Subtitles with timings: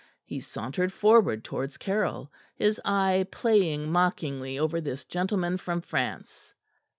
[0.25, 6.55] He sauntered forward towards Caryll, his eye playing mockingly over this gentleman from France.